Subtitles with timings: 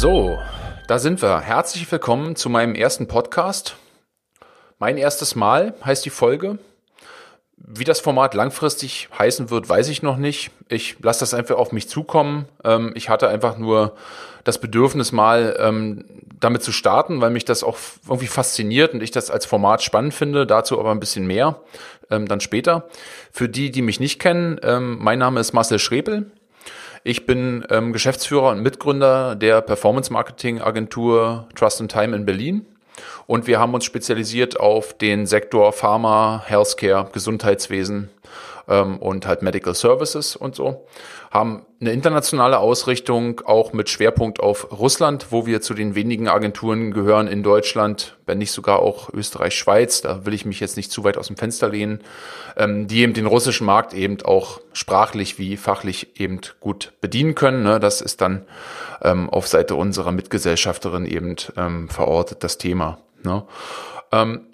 [0.00, 0.38] So,
[0.86, 1.40] da sind wir.
[1.40, 3.74] Herzlich willkommen zu meinem ersten Podcast.
[4.78, 6.60] Mein erstes Mal heißt die Folge.
[7.56, 10.52] Wie das Format langfristig heißen wird, weiß ich noch nicht.
[10.68, 12.46] Ich lasse das einfach auf mich zukommen.
[12.62, 13.96] Ähm, ich hatte einfach nur
[14.44, 16.04] das Bedürfnis, mal ähm,
[16.38, 17.76] damit zu starten, weil mich das auch
[18.06, 20.46] irgendwie fasziniert und ich das als Format spannend finde.
[20.46, 21.56] Dazu aber ein bisschen mehr
[22.08, 22.86] ähm, dann später.
[23.32, 24.60] Für die, die mich nicht kennen,
[25.00, 26.30] mein Name ist Marcel Schrebel.
[27.04, 32.66] Ich bin Geschäftsführer und Mitgründer der Performance Marketing Agentur Trust and Time in Berlin.
[33.26, 38.10] Und wir haben uns spezialisiert auf den Sektor Pharma, Healthcare, Gesundheitswesen
[38.68, 40.86] ähm, und halt Medical Services und so.
[41.30, 46.92] Haben eine internationale Ausrichtung, auch mit Schwerpunkt auf Russland, wo wir zu den wenigen Agenturen
[46.92, 50.00] gehören in Deutschland, wenn nicht sogar auch Österreich, Schweiz.
[50.00, 52.00] Da will ich mich jetzt nicht zu weit aus dem Fenster lehnen,
[52.56, 57.62] ähm, die eben den russischen Markt eben auch sprachlich wie fachlich eben gut bedienen können.
[57.62, 57.80] Ne?
[57.80, 58.46] Das ist dann
[59.02, 62.98] ähm, auf Seite unserer Mitgesellschafterin eben ähm, verortet das Thema.
[63.22, 63.44] Ne?
[64.12, 64.47] Ähm,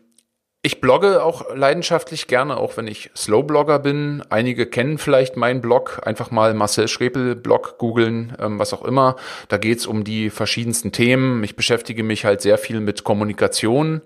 [0.67, 4.23] ich blogge auch leidenschaftlich gerne, auch wenn ich Slow-Blogger bin.
[4.31, 6.01] Einige kennen vielleicht meinen Blog.
[6.07, 9.17] Einfach mal Marcel Schrepel Blog googeln, ähm, was auch immer.
[9.48, 11.45] Da geht's um die verschiedensten Themen.
[11.45, 14.01] Ich beschäftige mich halt sehr viel mit Kommunikation,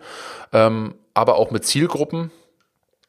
[0.52, 2.32] ähm, aber auch mit Zielgruppen.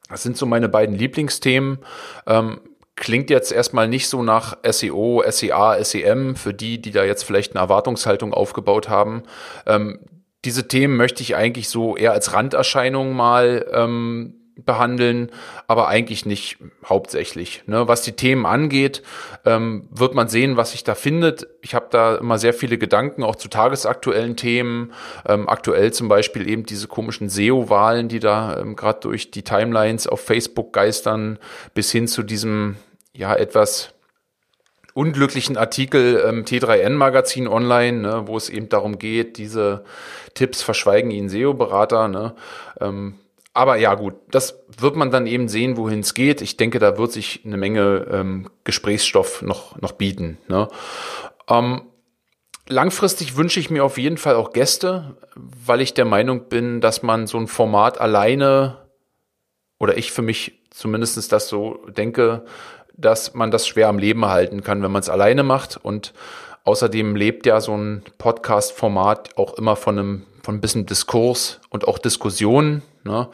[0.10, 1.80] Das sind so meine beiden Lieblingsthemen.
[2.28, 2.62] Ähm,
[2.96, 7.54] klingt jetzt erstmal nicht so nach SEO, SEA, SEM für die, die da jetzt vielleicht
[7.54, 9.24] eine Erwartungshaltung aufgebaut haben.
[9.66, 10.02] Ähm,
[10.46, 15.32] diese Themen möchte ich eigentlich so eher als Randerscheinung mal ähm, behandeln,
[15.68, 17.64] aber eigentlich nicht hauptsächlich.
[17.66, 17.88] Ne?
[17.88, 19.04] Was die Themen angeht,
[19.46, 21.48] ähm, wird man sehen, was sich da findet.
[21.62, 24.94] Ich habe da immer sehr viele Gedanken, auch zu tagesaktuellen Themen.
[25.28, 30.08] Ähm, aktuell zum Beispiel eben diese komischen SEO-Wahlen, die da ähm, gerade durch die Timelines
[30.08, 31.40] auf Facebook geistern,
[31.74, 32.76] bis hin zu diesem
[33.14, 33.94] ja etwas
[35.00, 39.86] unglücklichen Artikel im T3N-Magazin online, ne, wo es eben darum geht, diese
[40.34, 42.10] Tipps verschweigen Ihnen SEO-Berater.
[42.10, 42.36] Ne?
[42.82, 43.16] Ähm,
[43.54, 46.42] aber ja, gut, das wird man dann eben sehen, wohin es geht.
[46.42, 50.38] Ich denke, da wird sich eine Menge ähm, Gesprächsstoff noch, noch bieten.
[50.50, 50.68] Ne?
[51.48, 51.84] Ähm,
[52.68, 57.04] langfristig wünsche ich mir auf jeden Fall auch Gäste, weil ich der Meinung bin, dass
[57.04, 58.90] man so ein Format alleine
[59.80, 62.44] oder ich für mich zumindest das so denke,
[63.00, 65.78] dass man das schwer am Leben halten kann, wenn man es alleine macht.
[65.78, 66.14] Und
[66.64, 71.88] außerdem lebt ja so ein Podcast-Format auch immer von einem, von ein bisschen Diskurs und
[71.88, 72.82] auch Diskussion.
[73.04, 73.30] Ne?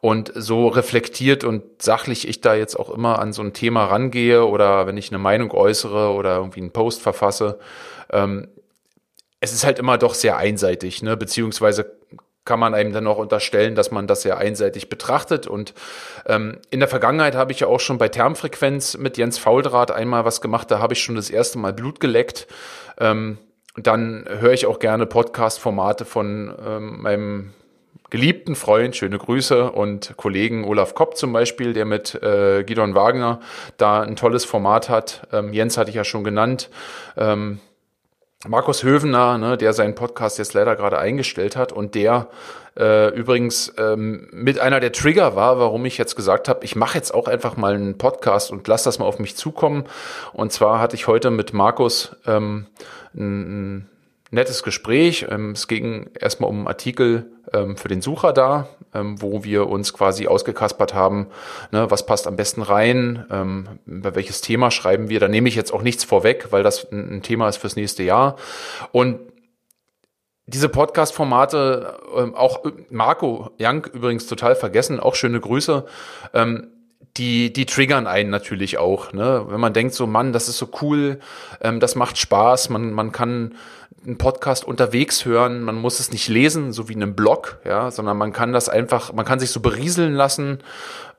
[0.00, 4.46] Und so reflektiert und sachlich ich da jetzt auch immer an so ein Thema rangehe
[4.46, 7.58] oder wenn ich eine Meinung äußere oder irgendwie einen Post verfasse,
[8.10, 8.48] ähm,
[9.40, 11.16] es ist halt immer doch sehr einseitig, ne?
[11.16, 11.96] beziehungsweise
[12.48, 15.46] kann man einem dann auch unterstellen, dass man das sehr einseitig betrachtet.
[15.46, 15.74] Und
[16.26, 20.24] ähm, in der Vergangenheit habe ich ja auch schon bei Termfrequenz mit Jens Fauldraht einmal
[20.24, 20.70] was gemacht.
[20.70, 22.46] Da habe ich schon das erste Mal Blut geleckt.
[22.98, 23.36] Ähm,
[23.76, 27.52] dann höre ich auch gerne Podcast-Formate von ähm, meinem
[28.08, 33.40] geliebten Freund, schöne Grüße und Kollegen Olaf Kopp zum Beispiel, der mit äh, Gidon Wagner
[33.76, 35.28] da ein tolles Format hat.
[35.34, 36.70] Ähm, Jens hatte ich ja schon genannt.
[37.18, 37.60] Ähm,
[38.46, 42.28] Markus Hövener, ne, der seinen Podcast jetzt leider gerade eingestellt hat und der
[42.78, 46.96] äh, übrigens ähm, mit einer der Trigger war, warum ich jetzt gesagt habe, ich mache
[46.96, 49.84] jetzt auch einfach mal einen Podcast und lass das mal auf mich zukommen.
[50.32, 52.66] Und zwar hatte ich heute mit Markus ähm,
[53.12, 53.88] ein,
[54.30, 55.26] nettes Gespräch.
[55.28, 57.32] Ähm, es ging erstmal um einen Artikel
[57.76, 61.28] für den Sucher da, ähm, wo wir uns quasi ausgekaspert haben,
[61.70, 65.20] ne, was passt am besten rein, über welches Thema schreiben wir.
[65.20, 68.36] Da nehme ich jetzt auch nichts vorweg, weil das ein Thema ist fürs nächste Jahr.
[68.92, 69.20] Und
[70.46, 75.84] diese Podcast-Formate, auch Marco Young übrigens total vergessen, auch schöne Grüße,
[77.18, 79.44] die, die triggern einen natürlich auch, ne?
[79.48, 81.18] Wenn man denkt so, Mann, das ist so cool,
[81.60, 83.54] ähm, das macht Spaß, man, man kann
[84.06, 87.90] einen Podcast unterwegs hören, man muss es nicht lesen, so wie in einem Blog, ja,
[87.90, 90.60] sondern man kann das einfach, man kann sich so berieseln lassen,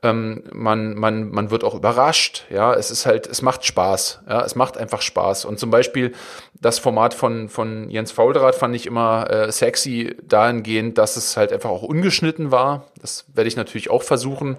[0.01, 4.45] ähm, man, man, man wird auch überrascht, ja, es ist halt, es macht Spaß, ja,
[4.45, 5.43] es macht einfach Spaß.
[5.43, 6.13] Und zum Beispiel
[6.53, 11.51] das Format von, von Jens Fauldrath fand ich immer äh, sexy dahingehend, dass es halt
[11.51, 12.85] einfach auch ungeschnitten war.
[13.01, 14.57] Das werde ich natürlich auch versuchen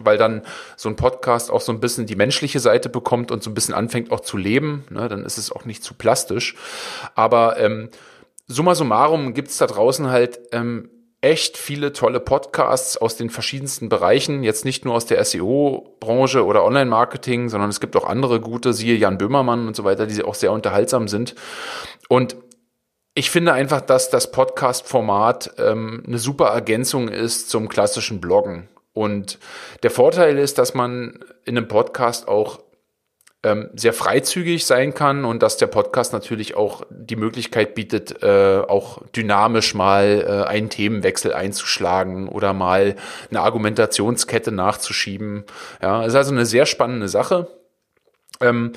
[0.00, 0.42] weil dann
[0.76, 3.74] so ein Podcast auch so ein bisschen die menschliche Seite bekommt und so ein bisschen
[3.74, 4.84] anfängt auch zu leben.
[4.90, 5.08] Ne?
[5.08, 6.56] Dann ist es auch nicht zu plastisch.
[7.14, 7.90] Aber ähm,
[8.46, 14.42] summa summarum gibt's da draußen halt ähm, echt viele tolle Podcasts aus den verschiedensten Bereichen,
[14.42, 18.96] jetzt nicht nur aus der SEO-Branche oder Online-Marketing, sondern es gibt auch andere gute, siehe
[18.96, 21.34] Jan Böhmermann und so weiter, die auch sehr unterhaltsam sind.
[22.08, 22.36] Und
[23.14, 28.68] ich finde einfach, dass das Podcast-Format ähm, eine super Ergänzung ist zum klassischen Bloggen.
[28.92, 29.38] Und
[29.82, 32.60] der Vorteil ist, dass man in einem Podcast auch
[33.42, 38.58] ähm, sehr freizügig sein kann und dass der Podcast natürlich auch die Möglichkeit bietet, äh,
[38.58, 42.96] auch dynamisch mal äh, einen Themenwechsel einzuschlagen oder mal
[43.30, 45.44] eine Argumentationskette nachzuschieben.
[45.80, 47.48] Ja, ist also eine sehr spannende Sache.
[48.42, 48.72] Ähm,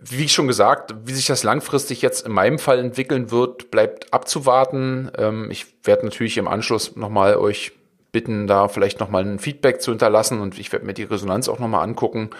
[0.00, 5.12] wie schon gesagt, wie sich das langfristig jetzt in meinem Fall entwickeln wird, bleibt abzuwarten.
[5.16, 7.72] Ähm, ich werde natürlich im Anschluss nochmal euch
[8.12, 11.58] bitten, da vielleicht nochmal ein Feedback zu hinterlassen und ich werde mir die Resonanz auch
[11.58, 12.30] nochmal angucken.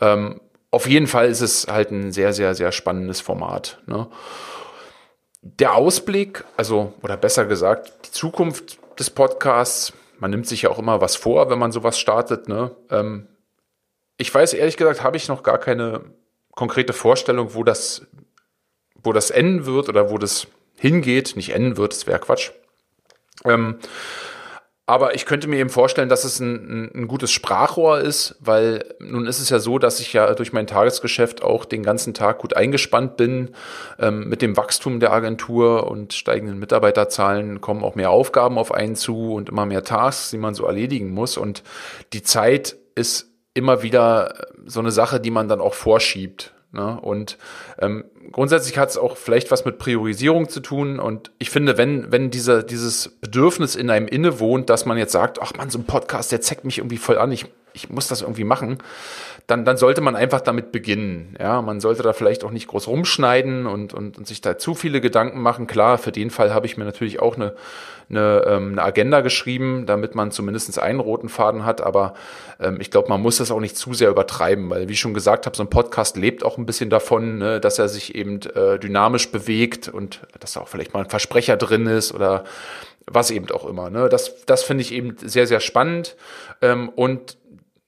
[0.00, 0.40] Ähm,
[0.70, 3.80] auf jeden Fall ist es halt ein sehr, sehr, sehr spannendes Format.
[3.86, 4.08] Ne?
[5.40, 10.78] Der Ausblick, also, oder besser gesagt, die Zukunft des Podcasts, man nimmt sich ja auch
[10.78, 12.48] immer was vor, wenn man sowas startet.
[12.48, 12.74] Ne?
[12.90, 13.28] Ähm,
[14.16, 16.00] ich weiß ehrlich gesagt, habe ich noch gar keine
[16.52, 18.06] konkrete Vorstellung, wo das,
[19.02, 21.36] wo das enden wird oder wo das hingeht.
[21.36, 22.50] Nicht enden wird, das wäre Quatsch.
[23.44, 23.78] Ähm,
[24.86, 29.26] aber ich könnte mir eben vorstellen, dass es ein, ein, gutes Sprachrohr ist, weil nun
[29.26, 32.54] ist es ja so, dass ich ja durch mein Tagesgeschäft auch den ganzen Tag gut
[32.54, 33.54] eingespannt bin.
[33.98, 38.94] Ähm, mit dem Wachstum der Agentur und steigenden Mitarbeiterzahlen kommen auch mehr Aufgaben auf einen
[38.94, 41.38] zu und immer mehr Tasks, die man so erledigen muss.
[41.38, 41.62] Und
[42.12, 44.34] die Zeit ist immer wieder
[44.66, 46.53] so eine Sache, die man dann auch vorschiebt.
[46.74, 46.98] Ne?
[47.00, 47.38] Und
[47.78, 50.98] ähm, grundsätzlich hat es auch vielleicht was mit Priorisierung zu tun.
[50.98, 55.12] Und ich finde, wenn, wenn dieser, dieses Bedürfnis in einem inne wohnt, dass man jetzt
[55.12, 58.08] sagt, ach man, so ein Podcast, der zeigt mich irgendwie voll an, ich, ich muss
[58.08, 58.78] das irgendwie machen,
[59.46, 61.36] dann, dann sollte man einfach damit beginnen.
[61.38, 64.74] Ja, man sollte da vielleicht auch nicht groß rumschneiden und, und, und sich da zu
[64.74, 65.66] viele Gedanken machen.
[65.66, 67.54] Klar, für den Fall habe ich mir natürlich auch eine,
[68.08, 71.82] eine, ähm, eine Agenda geschrieben, damit man zumindest einen roten Faden hat.
[71.82, 72.14] Aber
[72.58, 75.14] ähm, ich glaube, man muss das auch nicht zu sehr übertreiben, weil, wie ich schon
[75.14, 78.40] gesagt habe, so ein Podcast lebt auch ein bisschen davon, ne, dass er sich eben
[78.54, 82.44] äh, dynamisch bewegt und dass da auch vielleicht mal ein Versprecher drin ist oder
[83.06, 83.90] was eben auch immer.
[83.90, 84.08] Ne?
[84.08, 86.16] Das, das finde ich eben sehr, sehr spannend.
[86.62, 87.36] Ähm, und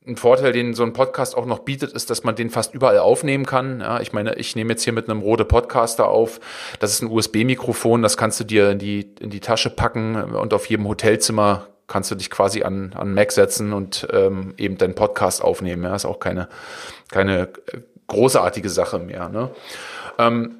[0.06, 2.98] ein Vorteil, den so ein Podcast auch noch bietet, ist, dass man den fast überall
[2.98, 3.80] aufnehmen kann.
[3.80, 6.40] Ja, ich meine, ich nehme jetzt hier mit einem Rode Podcaster auf.
[6.78, 10.54] Das ist ein USB-Mikrofon, das kannst du dir in die, in die Tasche packen und
[10.54, 14.94] auf jedem Hotelzimmer kannst du dich quasi an, an Mac setzen und ähm, eben deinen
[14.94, 15.84] Podcast aufnehmen.
[15.84, 16.48] Ja, ist auch keine,
[17.10, 17.48] keine
[18.08, 19.28] großartige Sache mehr.
[19.28, 19.50] Ne?
[20.18, 20.56] Ähm,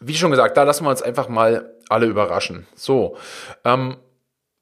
[0.00, 2.66] wie schon gesagt, da lassen wir uns einfach mal alle überraschen.
[2.74, 3.16] So,
[3.64, 3.96] ähm,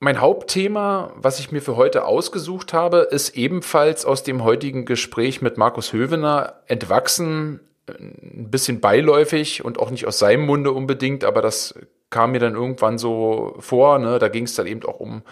[0.00, 5.43] mein Hauptthema, was ich mir für heute ausgesucht habe, ist ebenfalls aus dem heutigen Gespräch
[5.43, 11.43] mit Markus Hövener entwachsen, ein bisschen beiläufig und auch nicht aus seinem Munde unbedingt, aber
[11.43, 11.75] das
[12.11, 13.99] kam mir dann irgendwann so vor.
[13.99, 14.19] Ne?
[14.19, 15.23] Da ging es dann eben auch um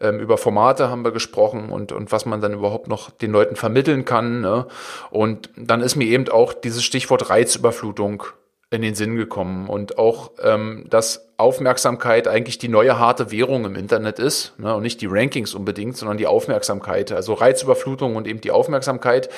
[0.00, 3.56] ähm, über Formate haben wir gesprochen und, und was man dann überhaupt noch den Leuten
[3.56, 4.40] vermitteln kann.
[4.40, 4.66] Ne?
[5.10, 8.24] Und dann ist mir eben auch dieses Stichwort Reizüberflutung
[8.70, 13.76] in den Sinn gekommen und auch, ähm, dass Aufmerksamkeit eigentlich die neue harte Währung im
[13.76, 18.42] Internet ist ne, und nicht die Rankings unbedingt, sondern die Aufmerksamkeit, also Reizüberflutung und eben
[18.42, 19.30] die Aufmerksamkeit.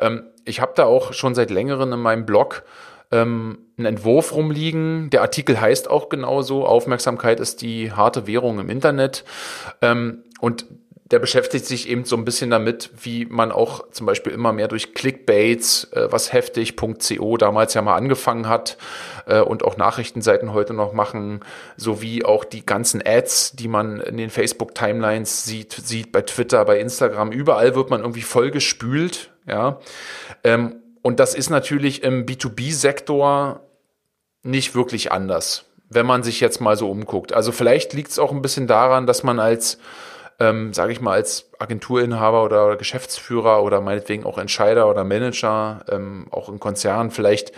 [0.00, 2.64] Ähm, ich habe da auch schon seit längerem in meinem Blog
[3.12, 5.10] ähm, einen Entwurf rumliegen.
[5.10, 9.24] Der Artikel heißt auch genauso, Aufmerksamkeit ist die harte Währung im Internet.
[9.80, 10.66] Ähm, und
[11.12, 14.66] der beschäftigt sich eben so ein bisschen damit, wie man auch zum Beispiel immer mehr
[14.66, 18.78] durch Clickbaits, äh, was heftig.co damals ja mal angefangen hat
[19.26, 21.40] äh, und auch Nachrichtenseiten heute noch machen,
[21.76, 26.80] sowie auch die ganzen Ads, die man in den Facebook-Timelines sieht, sieht bei Twitter, bei
[26.80, 29.80] Instagram, überall wird man irgendwie voll gespült, ja.
[30.44, 33.60] Ähm, und das ist natürlich im B2B-Sektor
[34.44, 37.34] nicht wirklich anders, wenn man sich jetzt mal so umguckt.
[37.34, 39.78] Also vielleicht liegt es auch ein bisschen daran, dass man als
[40.42, 46.26] ähm, sage ich mal, als Agenturinhaber oder Geschäftsführer oder meinetwegen auch Entscheider oder Manager, ähm,
[46.32, 47.52] auch im Konzern vielleicht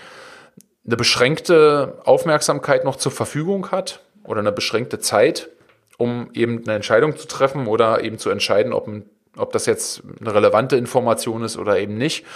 [0.86, 5.48] eine beschränkte Aufmerksamkeit noch zur Verfügung hat oder eine beschränkte Zeit,
[5.96, 8.90] um eben eine Entscheidung zu treffen oder eben zu entscheiden, ob,
[9.38, 12.26] ob das jetzt eine relevante Information ist oder eben nicht.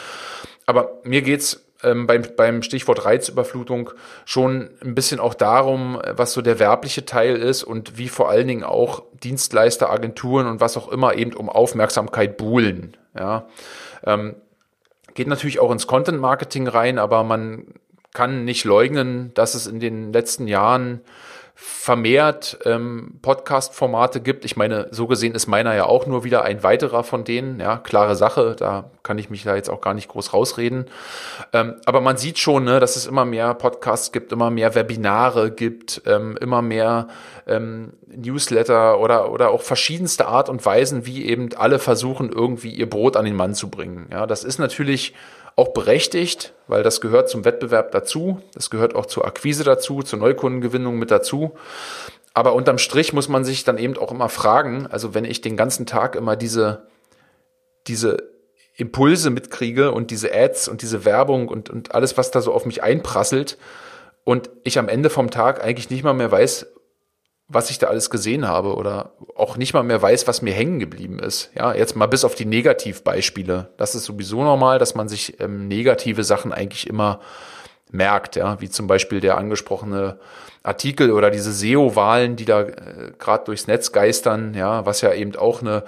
[0.64, 3.90] Aber mir geht's ähm, beim, beim Stichwort Reizüberflutung
[4.24, 8.48] schon ein bisschen auch darum, was so der werbliche Teil ist und wie vor allen
[8.48, 12.96] Dingen auch Dienstleister, Agenturen und was auch immer eben um Aufmerksamkeit buhlen.
[13.16, 13.46] Ja.
[14.04, 14.36] Ähm,
[15.14, 17.74] geht natürlich auch ins Content Marketing rein, aber man
[18.14, 21.00] kann nicht leugnen, dass es in den letzten Jahren
[21.60, 24.44] vermehrt ähm, Podcast-Formate gibt.
[24.44, 27.58] Ich meine, so gesehen ist meiner ja auch nur wieder ein weiterer von denen.
[27.58, 30.86] Ja, klare Sache, da kann ich mich da jetzt auch gar nicht groß rausreden.
[31.52, 35.50] Ähm, aber man sieht schon, ne, dass es immer mehr Podcasts gibt, immer mehr Webinare
[35.50, 37.08] gibt, ähm, immer mehr
[37.48, 42.88] ähm, Newsletter oder, oder auch verschiedenste Art und Weisen, wie eben alle versuchen, irgendwie ihr
[42.88, 44.06] Brot an den Mann zu bringen.
[44.12, 45.12] Ja, das ist natürlich
[45.58, 50.18] auch berechtigt, weil das gehört zum Wettbewerb dazu, das gehört auch zur Akquise dazu, zur
[50.20, 51.56] Neukundengewinnung mit dazu.
[52.32, 55.56] Aber unterm Strich muss man sich dann eben auch immer fragen, also wenn ich den
[55.56, 56.86] ganzen Tag immer diese,
[57.88, 58.30] diese
[58.76, 62.64] Impulse mitkriege und diese Ads und diese Werbung und, und alles, was da so auf
[62.64, 63.58] mich einprasselt
[64.22, 66.66] und ich am Ende vom Tag eigentlich nicht mal mehr weiß,
[67.48, 70.78] was ich da alles gesehen habe oder auch nicht mal mehr weiß, was mir hängen
[70.78, 71.50] geblieben ist.
[71.56, 73.70] Ja, jetzt mal bis auf die Negativbeispiele.
[73.78, 77.20] Das ist sowieso normal, dass man sich ähm, negative Sachen eigentlich immer
[77.90, 80.18] merkt, ja, wie zum Beispiel der angesprochene
[80.62, 85.34] Artikel oder diese SEO-Wahlen, die da äh, gerade durchs Netz geistern, ja, was ja eben
[85.36, 85.84] auch eine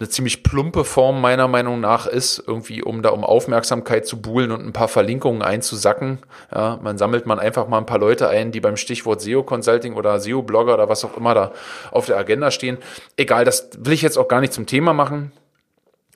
[0.00, 4.50] eine ziemlich plumpe Form meiner Meinung nach ist, irgendwie um da um Aufmerksamkeit zu buhlen
[4.50, 6.20] und ein paar Verlinkungen einzusacken.
[6.54, 9.94] Ja, man sammelt man einfach mal ein paar Leute ein, die beim Stichwort SEO Consulting
[9.94, 11.52] oder SEO Blogger oder was auch immer da
[11.90, 12.78] auf der Agenda stehen.
[13.18, 15.32] Egal, das will ich jetzt auch gar nicht zum Thema machen.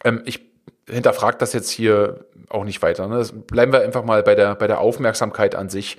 [0.03, 0.41] Ähm, ich
[0.88, 3.07] hinterfrage das jetzt hier auch nicht weiter.
[3.07, 3.23] Ne?
[3.47, 5.99] Bleiben wir einfach mal bei der, bei der Aufmerksamkeit an sich.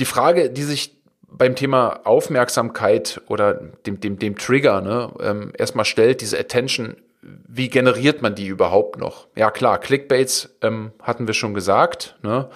[0.00, 0.95] Die Frage, die sich
[1.38, 6.96] beim Thema Aufmerksamkeit oder dem, dem, dem Trigger ne, ähm, erstmal stellt, diese Attention,
[7.48, 9.26] wie generiert man die überhaupt noch?
[9.34, 12.16] Ja klar, Clickbaits ähm, hatten wir schon gesagt.
[12.22, 12.48] Ne?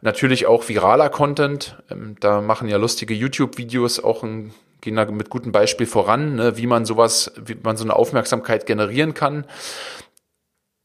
[0.00, 1.76] Natürlich auch viraler Content.
[1.90, 6.56] Ähm, da machen ja lustige YouTube-Videos auch ein, gehen da mit gutem Beispiel voran, ne?
[6.56, 9.46] wie man sowas, wie man so eine Aufmerksamkeit generieren kann.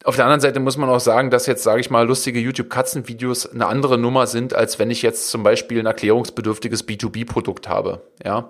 [0.03, 3.51] Auf der anderen Seite muss man auch sagen, dass jetzt, sage ich mal, lustige YouTube-Katzenvideos
[3.51, 8.01] eine andere Nummer sind, als wenn ich jetzt zum Beispiel ein erklärungsbedürftiges B2B-Produkt habe.
[8.23, 8.49] Ja,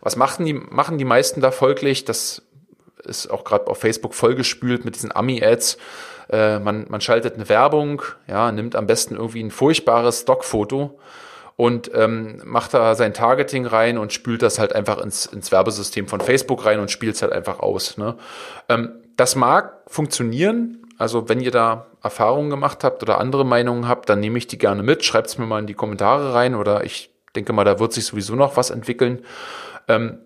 [0.00, 2.06] was machen die, machen die meisten da folglich?
[2.06, 2.42] Das
[3.04, 5.76] ist auch gerade auf Facebook vollgespült mit diesen Ami-Ads.
[6.30, 10.98] Äh, man, man schaltet eine Werbung, ja, nimmt am besten irgendwie ein furchtbares Stockfoto
[11.56, 16.06] und ähm, macht da sein Targeting rein und spült das halt einfach ins, ins Werbesystem
[16.08, 17.96] von Facebook rein und spielt es halt einfach aus.
[17.96, 18.16] Ne?
[18.68, 24.08] Ähm, das mag funktionieren, also wenn ihr da Erfahrungen gemacht habt oder andere Meinungen habt,
[24.08, 25.04] dann nehme ich die gerne mit.
[25.04, 28.06] Schreibt es mir mal in die Kommentare rein oder ich denke mal, da wird sich
[28.06, 29.24] sowieso noch was entwickeln.
[29.88, 30.18] Ähm,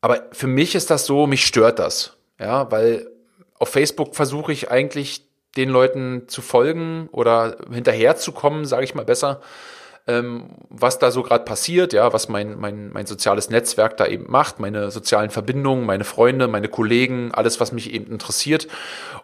[0.00, 2.16] aber für mich ist das so, mich stört das.
[2.38, 3.10] Ja, weil
[3.58, 5.26] auf Facebook versuche ich eigentlich
[5.56, 9.42] den Leuten zu folgen oder hinterherzukommen, sage ich mal besser,
[10.10, 14.28] ähm, was da so gerade passiert, ja, was mein, mein, mein soziales Netzwerk da eben
[14.28, 18.66] macht, meine sozialen Verbindungen, meine Freunde, meine Kollegen, alles, was mich eben interessiert.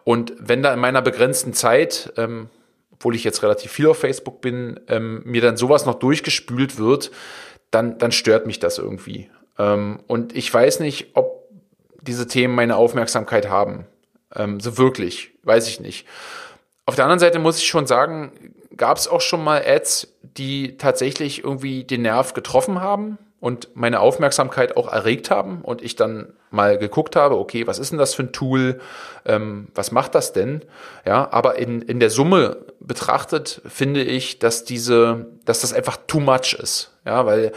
[0.05, 2.49] Und wenn da in meiner begrenzten Zeit, ähm,
[2.93, 7.11] obwohl ich jetzt relativ viel auf Facebook bin, ähm, mir dann sowas noch durchgespült wird,
[7.73, 9.29] dann, dann stört mich das irgendwie.
[9.59, 11.49] Ähm, und ich weiß nicht, ob
[12.01, 13.87] diese Themen meine Aufmerksamkeit haben.
[14.37, 16.07] Ähm, so wirklich, weiß ich nicht.
[16.85, 20.77] Auf der anderen Seite muss ich schon sagen, gab es auch schon mal Ads, die
[20.77, 26.33] tatsächlich irgendwie den Nerv getroffen haben und meine Aufmerksamkeit auch erregt haben und ich dann
[26.51, 28.81] mal geguckt habe, okay, was ist denn das für ein Tool,
[29.25, 30.63] ähm, was macht das denn?
[31.05, 36.21] Ja, aber in, in der Summe betrachtet finde ich, dass diese, dass das einfach too
[36.21, 36.93] much ist.
[37.05, 37.53] Ja, weil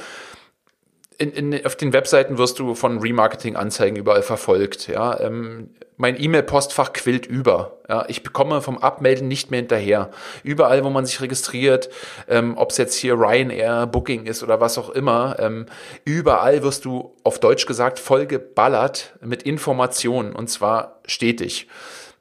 [1.18, 4.88] in, in, auf den Webseiten wirst du von Remarketing-Anzeigen überall verfolgt.
[4.88, 7.77] Ja, ähm, mein E-Mail-Postfach quillt über.
[7.89, 10.12] Ja, ich bekomme vom Abmelden nicht mehr hinterher.
[10.44, 11.89] Überall, wo man sich registriert,
[12.29, 15.65] ähm, ob es jetzt hier Ryanair, Booking ist oder was auch immer, ähm,
[16.06, 21.68] überall wirst du auf Deutsch gesagt vollgeballert mit Informationen und zwar stetig.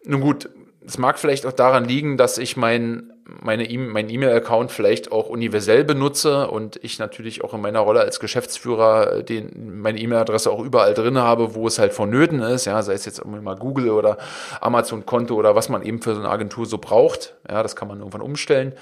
[0.02, 0.50] Nun gut,
[0.85, 5.28] es mag vielleicht auch daran liegen, dass ich mein meine e meinen E-Mail-Account vielleicht auch
[5.28, 10.50] universell benutze und ich natürlich auch in meiner Rolle als Geschäftsführer äh, den, meine E-Mail-Adresse
[10.50, 13.90] auch überall drin habe, wo es halt vonnöten ist, ja, sei es jetzt mal Google
[13.90, 14.16] oder
[14.61, 17.37] Amazon-Konto oder was man eben für so eine Agentur so braucht.
[17.49, 18.73] Ja, das kann man irgendwann umstellen.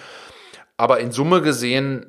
[0.76, 2.06] Aber in Summe gesehen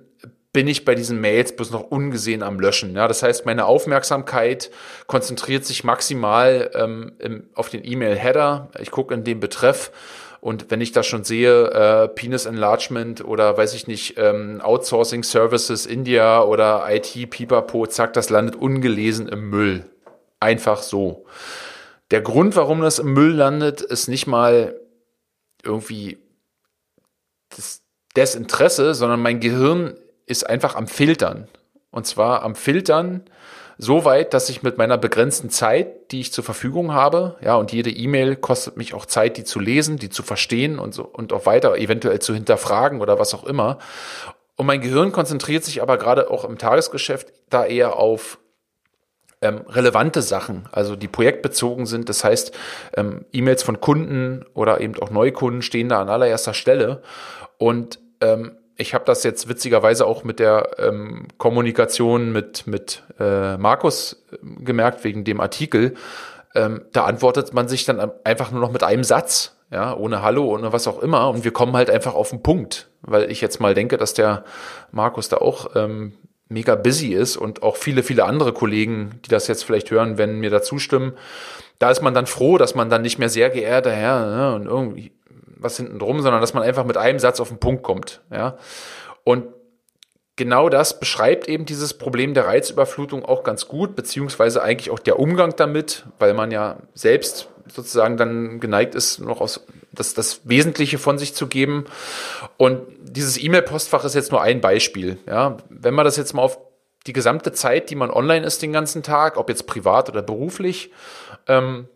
[0.53, 2.95] bin ich bei diesen Mails bloß noch ungesehen am Löschen.
[2.95, 4.71] Ja, das heißt, meine Aufmerksamkeit
[5.05, 8.69] konzentriert sich maximal ähm, im, auf den E-Mail-Header.
[8.79, 9.91] Ich gucke in den Betreff
[10.39, 15.23] und wenn ich da schon sehe, äh, Penis Enlargement oder weiß ich nicht, ähm, Outsourcing
[15.23, 19.85] Services India oder IT Pipapo, zack, das landet ungelesen im Müll.
[20.39, 21.25] Einfach so.
[22.11, 24.79] Der Grund, warum das im Müll landet, ist nicht mal
[25.63, 26.17] irgendwie
[27.55, 27.81] das
[28.15, 31.47] Desinteresse, sondern mein Gehirn ist einfach am Filtern.
[31.91, 33.23] Und zwar am Filtern
[33.77, 37.71] so weit, dass ich mit meiner begrenzten Zeit, die ich zur Verfügung habe, ja, und
[37.71, 41.31] jede E-Mail kostet mich auch Zeit, die zu lesen, die zu verstehen und so und
[41.31, 43.77] auch weiter eventuell zu hinterfragen oder was auch immer.
[44.55, 48.39] Und mein Gehirn konzentriert sich aber gerade auch im Tagesgeschäft da eher auf
[49.41, 52.09] ähm, relevante Sachen, also die projektbezogen sind.
[52.09, 52.57] Das heißt,
[52.95, 57.03] ähm, E-Mails von Kunden oder eben auch Neukunden stehen da an allererster Stelle.
[57.59, 63.57] Und ähm, ich habe das jetzt witzigerweise auch mit der ähm, Kommunikation mit, mit äh,
[63.57, 65.95] Markus ähm, gemerkt, wegen dem Artikel.
[66.55, 70.45] Ähm, da antwortet man sich dann einfach nur noch mit einem Satz, ja, ohne Hallo,
[70.53, 71.29] ohne was auch immer.
[71.29, 74.45] Und wir kommen halt einfach auf den Punkt, weil ich jetzt mal denke, dass der
[74.91, 76.13] Markus da auch ähm,
[76.47, 80.39] mega busy ist und auch viele, viele andere Kollegen, die das jetzt vielleicht hören, werden
[80.39, 81.13] mir da zustimmen,
[81.79, 84.65] da ist man dann froh, dass man dann nicht mehr sehr geehrter Herr ne, und
[84.65, 85.11] irgendwie
[85.59, 88.21] was hinten drum, sondern dass man einfach mit einem Satz auf den Punkt kommt.
[88.31, 88.57] Ja?
[89.23, 89.47] Und
[90.35, 95.19] genau das beschreibt eben dieses Problem der Reizüberflutung auch ganz gut, beziehungsweise eigentlich auch der
[95.19, 100.97] Umgang damit, weil man ja selbst sozusagen dann geneigt ist, noch aus das, das Wesentliche
[100.97, 101.85] von sich zu geben.
[102.55, 105.17] Und dieses E-Mail-Postfach ist jetzt nur ein Beispiel.
[105.27, 106.59] Ja, wenn man das jetzt mal auf
[107.07, 110.91] die gesamte Zeit, die man online ist den ganzen Tag, ob jetzt privat oder beruflich,
[111.47, 111.87] ähm,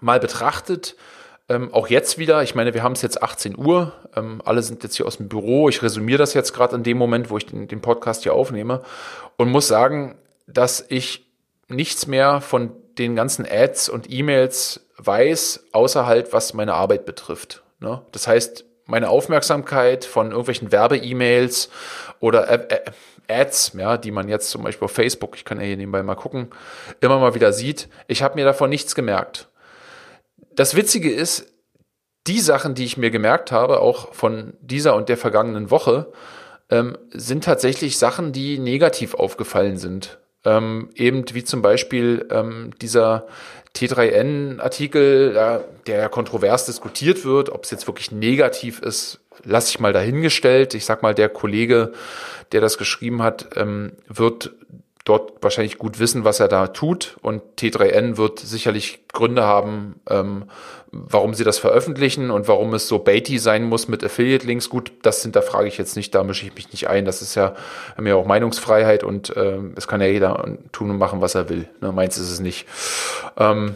[0.00, 0.96] mal betrachtet,
[1.52, 4.82] ähm, auch jetzt wieder, ich meine, wir haben es jetzt 18 Uhr, ähm, alle sind
[4.82, 5.68] jetzt hier aus dem Büro.
[5.68, 8.82] Ich resümiere das jetzt gerade in dem Moment, wo ich den, den Podcast hier aufnehme
[9.36, 10.16] und muss sagen,
[10.46, 11.26] dass ich
[11.68, 17.62] nichts mehr von den ganzen Ads und E-Mails weiß, außer halt, was meine Arbeit betrifft.
[17.80, 18.00] Ne?
[18.12, 21.68] Das heißt, meine Aufmerksamkeit von irgendwelchen Werbe-E-Mails
[22.20, 22.48] oder
[23.28, 26.14] Ads, ja, die man jetzt zum Beispiel auf Facebook, ich kann ja hier nebenbei mal
[26.14, 26.48] gucken,
[27.00, 29.48] immer mal wieder sieht, ich habe mir davon nichts gemerkt
[30.54, 31.52] das Witzige ist,
[32.26, 36.12] die Sachen, die ich mir gemerkt habe, auch von dieser und der vergangenen Woche,
[36.70, 40.18] ähm, sind tatsächlich Sachen, die negativ aufgefallen sind.
[40.44, 43.26] Ähm, eben wie zum Beispiel ähm, dieser
[43.76, 49.80] T3N-Artikel, ja, der ja kontrovers diskutiert wird, ob es jetzt wirklich negativ ist, lasse ich
[49.80, 50.74] mal dahingestellt.
[50.74, 51.92] Ich sag mal, der Kollege,
[52.52, 54.52] der das geschrieben hat, ähm, wird
[55.04, 57.16] dort wahrscheinlich gut wissen, was er da tut.
[57.22, 60.44] Und T3N wird sicherlich Gründe haben, ähm,
[60.92, 64.68] warum sie das veröffentlichen und warum es so baity sein muss mit Affiliate-Links.
[64.68, 67.04] Gut, das hinterfrage ich jetzt nicht, da mische ich mich nicht ein.
[67.04, 67.54] Das ist ja
[67.96, 71.48] haben ja auch Meinungsfreiheit und äh, es kann ja jeder tun und machen, was er
[71.48, 71.68] will.
[71.80, 72.66] Ne, meins ist es nicht.
[73.36, 73.74] Ähm,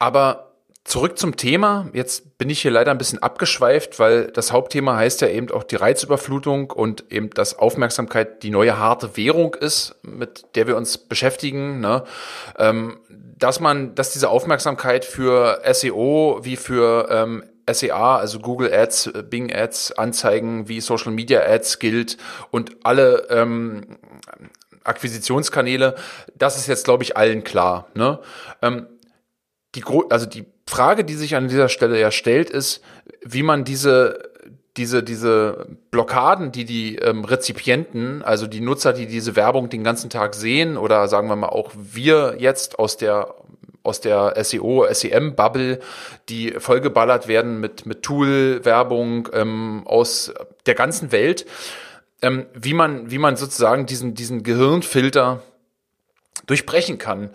[0.00, 0.47] aber
[0.88, 1.90] Zurück zum Thema.
[1.92, 5.64] Jetzt bin ich hier leider ein bisschen abgeschweift, weil das Hauptthema heißt ja eben auch
[5.64, 10.96] die Reizüberflutung und eben, dass Aufmerksamkeit die neue harte Währung ist, mit der wir uns
[10.96, 11.80] beschäftigen.
[11.80, 12.04] Ne?
[12.56, 19.10] Ähm, dass man, dass diese Aufmerksamkeit für SEO wie für ähm, SEA, also Google Ads,
[19.28, 22.16] Bing Ads, Anzeigen wie Social Media Ads gilt
[22.50, 23.98] und alle ähm,
[24.84, 25.96] Akquisitionskanäle,
[26.34, 27.88] das ist jetzt, glaube ich, allen klar.
[27.92, 28.20] Ne?
[28.62, 28.86] Ähm,
[29.74, 32.82] die, also die Frage, die sich an dieser Stelle ja stellt, ist,
[33.22, 34.28] wie man diese
[34.76, 40.08] diese, diese Blockaden, die die ähm, Rezipienten, also die Nutzer, die diese Werbung den ganzen
[40.08, 43.34] Tag sehen oder sagen wir mal auch wir jetzt aus der
[43.82, 45.80] aus der SEO, SEM-Bubble,
[46.28, 50.32] die vollgeballert werden mit, mit Tool-Werbung ähm, aus
[50.66, 51.46] der ganzen Welt,
[52.20, 55.42] ähm, wie, man, wie man sozusagen diesen, diesen Gehirnfilter
[56.46, 57.30] durchbrechen kann.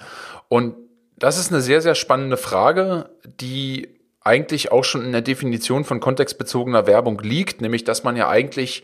[0.48, 0.76] Und
[1.24, 3.88] das ist eine sehr, sehr spannende Frage, die
[4.20, 8.84] eigentlich auch schon in der Definition von kontextbezogener Werbung liegt, nämlich dass man ja eigentlich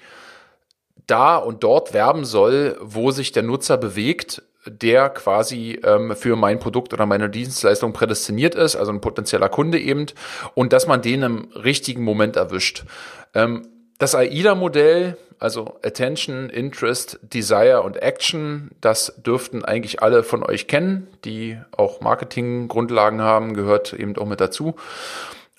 [1.06, 6.60] da und dort werben soll, wo sich der Nutzer bewegt, der quasi ähm, für mein
[6.60, 10.06] Produkt oder meine Dienstleistung prädestiniert ist, also ein potenzieller Kunde eben,
[10.54, 12.86] und dass man den im richtigen Moment erwischt.
[13.34, 20.68] Ähm, das AIDA-Modell also Attention, Interest, Desire und Action, das dürften eigentlich alle von euch
[20.68, 24.76] kennen, die auch Marketinggrundlagen haben, gehört eben auch mit dazu.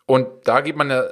[0.06, 1.04] Und da geht man ja,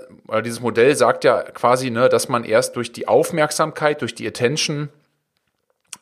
[0.42, 4.88] dieses Modell sagt ja quasi, ne, dass man erst durch die Aufmerksamkeit, durch die Attention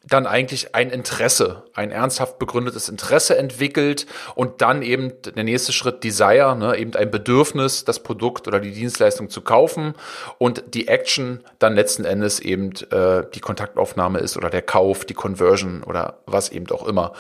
[0.09, 6.05] dann eigentlich ein Interesse, ein ernsthaft begründetes Interesse entwickelt und dann eben der nächste Schritt
[6.05, 9.95] Desire, ne, eben ein Bedürfnis, das Produkt oder die Dienstleistung zu kaufen
[10.39, 15.15] und die Action dann letzten Endes eben äh, die Kontaktaufnahme ist oder der Kauf, die
[15.15, 17.13] Conversion oder was eben auch immer.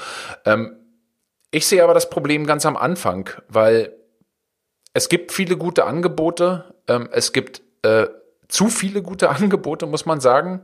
[0.44, 0.77] Ähm,
[1.51, 3.96] ich sehe aber das Problem ganz am Anfang, weil
[4.94, 8.07] es gibt viele gute Angebote, ähm, es gibt äh,
[8.49, 10.62] zu viele gute Angebote, muss man sagen.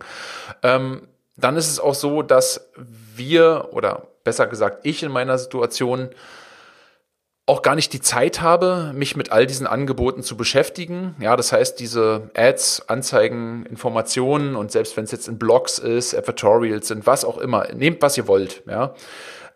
[0.63, 1.09] Ähm,
[1.45, 6.11] dann ist es auch so, dass wir oder besser gesagt ich in meiner Situation
[7.45, 11.17] auch gar nicht die Zeit habe, mich mit all diesen Angeboten zu beschäftigen.
[11.19, 16.15] Ja, das heißt, diese Ads, Anzeigen, Informationen und selbst wenn es jetzt in Blogs ist,
[16.15, 18.95] Advertorials sind, was auch immer, nehmt was ihr wollt, ja,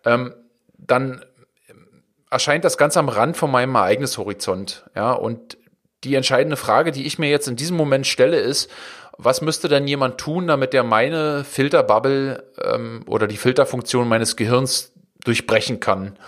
[0.05, 0.35] ähm,
[0.77, 1.25] dann
[2.29, 5.57] erscheint das ganz am Rand von meinem Ereignishorizont, ja, und
[6.03, 8.71] die entscheidende Frage, die ich mir jetzt in diesem Moment stelle, ist,
[9.19, 14.93] was müsste denn jemand tun, damit er meine Filterbubble ähm, oder die Filterfunktion meines Gehirns
[15.25, 16.19] durchbrechen kann?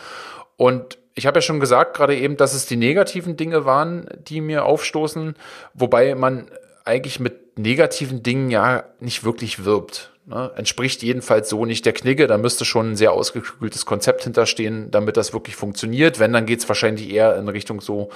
[0.56, 4.40] Und ich habe ja schon gesagt, gerade eben, dass es die negativen Dinge waren, die
[4.40, 5.34] mir aufstoßen,
[5.74, 6.50] wobei man
[6.84, 10.12] eigentlich mit negativen Dingen ja nicht wirklich wirbt.
[10.26, 10.50] Ne?
[10.56, 12.26] Entspricht jedenfalls so nicht der Knigge.
[12.26, 16.18] Da müsste schon ein sehr ausgeklügeltes Konzept hinterstehen, damit das wirklich funktioniert.
[16.18, 18.10] Wenn, dann geht es wahrscheinlich eher in Richtung so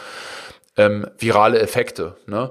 [0.76, 2.16] ähm, virale Effekte.
[2.26, 2.50] Ne?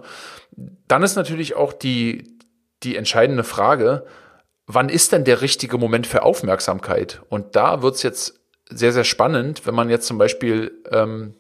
[0.51, 2.37] Dann ist natürlich auch die,
[2.83, 4.05] die entscheidende Frage,
[4.67, 7.21] wann ist denn der richtige Moment für Aufmerksamkeit?
[7.29, 11.35] Und da wird es jetzt sehr, sehr spannend, wenn man jetzt zum Beispiel ähm,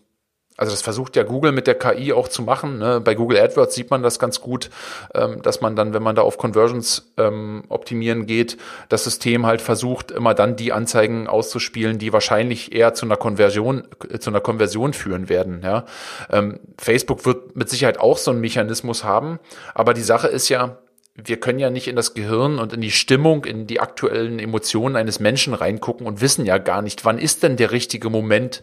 [0.61, 2.77] also das versucht ja Google mit der KI auch zu machen.
[2.77, 3.01] Ne?
[3.01, 4.69] Bei Google AdWords sieht man das ganz gut,
[5.15, 9.59] ähm, dass man dann, wenn man da auf Conversions ähm, optimieren geht, das System halt
[9.59, 14.39] versucht, immer dann die Anzeigen auszuspielen, die wahrscheinlich eher zu einer Konversion, äh, zu einer
[14.39, 15.61] Konversion führen werden.
[15.63, 15.85] Ja?
[16.29, 19.39] Ähm, Facebook wird mit Sicherheit auch so einen Mechanismus haben,
[19.73, 20.77] aber die Sache ist ja,
[21.15, 24.95] wir können ja nicht in das Gehirn und in die Stimmung, in die aktuellen Emotionen
[24.95, 28.61] eines Menschen reingucken und wissen ja gar nicht, wann ist denn der richtige Moment,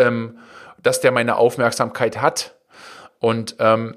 [0.00, 0.38] ähm,
[0.82, 2.54] dass der meine Aufmerksamkeit hat.
[3.18, 3.96] Und ähm,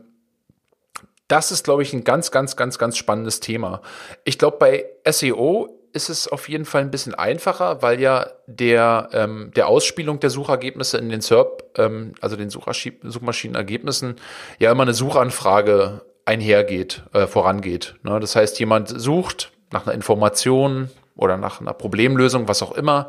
[1.27, 3.81] das ist, glaube ich, ein ganz, ganz, ganz, ganz spannendes Thema.
[4.23, 9.09] Ich glaube, bei SEO ist es auf jeden Fall ein bisschen einfacher, weil ja der,
[9.13, 14.15] ähm, der Ausspielung der Suchergebnisse in den SERP, ähm, also den Suchmaschinenergebnissen,
[14.59, 17.95] ja immer eine Suchanfrage einhergeht, äh, vorangeht.
[18.03, 18.19] Ne?
[18.19, 23.07] Das heißt, jemand sucht nach einer Information oder nach einer Problemlösung, was auch immer,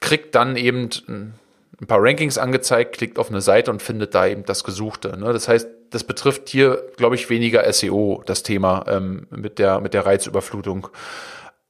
[0.00, 1.34] kriegt dann eben
[1.80, 5.18] ein paar Rankings angezeigt, klickt auf eine Seite und findet da eben das Gesuchte.
[5.18, 5.32] Ne?
[5.32, 9.94] Das heißt, das betrifft hier, glaube ich, weniger SEO, das Thema ähm, mit, der, mit
[9.94, 10.88] der Reizüberflutung.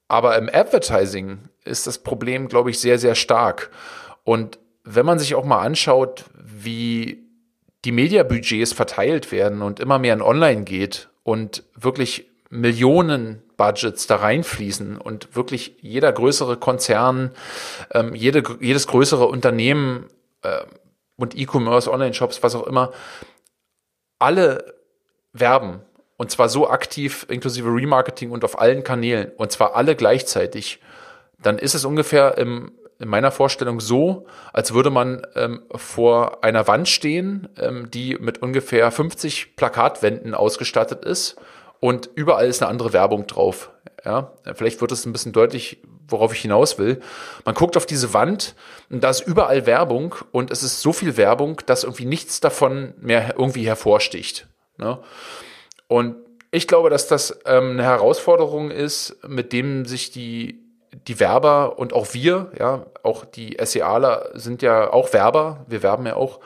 [0.09, 3.71] Aber im Advertising ist das Problem, glaube ich, sehr, sehr stark.
[4.23, 7.25] Und wenn man sich auch mal anschaut, wie
[7.85, 14.17] die Mediabudgets verteilt werden und immer mehr in Online geht und wirklich Millionen Budgets da
[14.17, 17.31] reinfließen und wirklich jeder größere Konzern,
[17.93, 20.07] ähm, jede, jedes größere Unternehmen
[20.43, 20.63] äh,
[21.17, 22.93] und E-Commerce, Online-Shops, was auch immer,
[24.19, 24.75] alle
[25.33, 25.81] werben.
[26.17, 30.81] Und zwar so aktiv, inklusive Remarketing und auf allen Kanälen und zwar alle gleichzeitig,
[31.43, 36.67] dann ist es ungefähr im, in meiner Vorstellung so, als würde man ähm, vor einer
[36.69, 41.37] Wand stehen, ähm, die mit ungefähr 50 Plakatwänden ausgestattet ist
[41.85, 43.71] und überall ist eine andere Werbung drauf.
[44.07, 47.03] Ja, vielleicht wird es ein bisschen deutlich, worauf ich hinaus will.
[47.45, 48.55] Man guckt auf diese Wand
[48.89, 52.95] und da ist überall Werbung und es ist so viel Werbung, dass irgendwie nichts davon
[53.03, 54.47] mehr irgendwie hervorsticht.
[54.79, 54.99] Ne?
[55.87, 56.17] Und
[56.51, 60.63] ich glaube, dass das ähm, eine Herausforderung ist, mit dem sich die
[61.07, 66.07] die Werber und auch wir, ja, auch die SEAler sind ja auch Werber, wir werben
[66.07, 66.41] ja auch,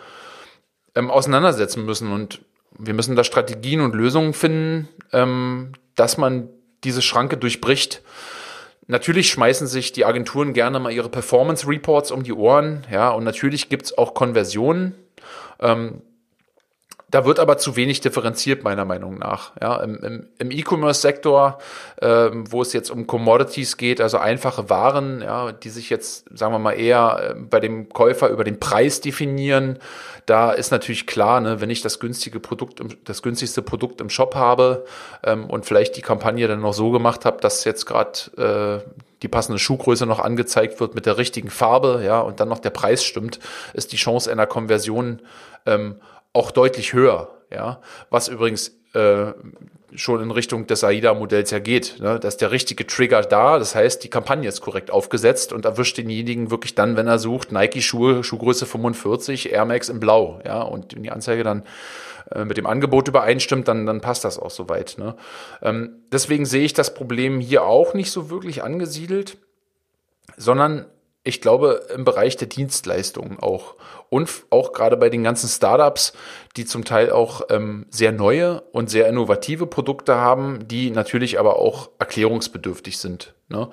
[0.97, 2.11] ähm, auseinandersetzen müssen.
[2.11, 2.41] Und
[2.79, 6.49] wir müssen da Strategien und Lösungen finden, ähm, dass man
[6.85, 8.03] diese Schranke durchbricht.
[8.87, 13.25] Natürlich schmeißen sich die Agenturen gerne mal ihre Performance Reports um die Ohren, ja, und
[13.25, 14.95] natürlich gibt's auch Konversionen.
[15.61, 16.03] Ähm,
[17.11, 19.53] da wird aber zu wenig differenziert, meiner Meinung nach.
[19.61, 21.59] Ja, Im im, im E-Commerce-Sektor,
[22.03, 26.53] ähm, wo es jetzt um Commodities geht, also einfache Waren, ja, die sich jetzt, sagen
[26.53, 29.79] wir mal, eher äh, bei dem Käufer über den Preis definieren,
[30.27, 34.35] da ist natürlich klar, ne, wenn ich das günstige Produkt, das günstigste Produkt im Shop
[34.35, 34.85] habe
[35.25, 38.91] ähm, und vielleicht die Kampagne dann noch so gemacht habe, dass jetzt gerade äh,
[39.23, 42.71] die passende Schuhgröße noch angezeigt wird mit der richtigen Farbe, ja, und dann noch der
[42.71, 43.41] Preis stimmt,
[43.73, 45.21] ist die Chance einer Konversion
[45.65, 45.97] ähm,
[46.39, 47.35] auch deutlich höher.
[47.51, 49.33] Ja, was übrigens äh,
[49.95, 51.97] schon in Richtung des AIDA-Modells ja geht.
[52.01, 52.21] Ne?
[52.21, 55.97] Da ist der richtige Trigger da, das heißt, die Kampagne ist korrekt aufgesetzt und erwischt
[55.97, 60.41] denjenigen wirklich dann, wenn er sucht, Nike-Schuhe, Schuhgröße 45, Air Max in Blau.
[60.45, 61.65] Ja, und wenn die Anzeige dann
[62.35, 64.97] äh, mit dem Angebot übereinstimmt, dann, dann passt das auch soweit.
[64.99, 65.17] Ne?
[65.63, 69.39] Ähm, deswegen sehe ich das Problem hier auch nicht so wirklich angesiedelt,
[70.37, 70.87] sondern
[71.29, 73.75] ich glaube, im Bereich der Dienstleistungen auch.
[74.09, 76.15] Und auch gerade bei den ganzen Startups,
[76.57, 81.59] die zum Teil auch ähm, sehr neue und sehr innovative Produkte haben, die natürlich aber
[81.59, 83.35] auch erklärungsbedürftig sind.
[83.49, 83.69] Ne?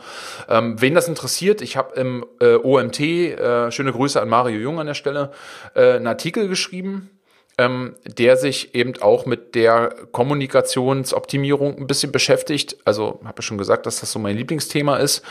[0.50, 4.82] Ähm, wen das interessiert, ich habe im äh, OMT, äh, schöne Grüße an Mario Jung
[4.82, 5.32] an der Stelle,
[5.76, 7.10] äh, einen Artikel geschrieben,
[7.58, 12.76] ähm, der sich eben auch mit der Kommunikationsoptimierung ein bisschen beschäftigt.
[12.84, 15.24] Also habe ich schon gesagt, dass das so mein Lieblingsthema ist.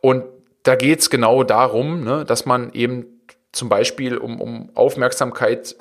[0.00, 0.22] Und
[0.64, 3.06] da geht es genau darum, ne, dass man eben
[3.52, 5.76] zum Beispiel um, um Aufmerksamkeit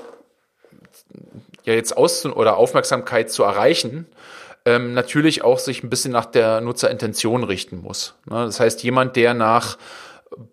[1.64, 4.06] ja jetzt aus oder Aufmerksamkeit zu erreichen,
[4.66, 8.16] ähm, natürlich auch sich ein bisschen nach der Nutzerintention richten muss.
[8.26, 8.46] Ne?
[8.46, 9.78] Das heißt, jemand, der nach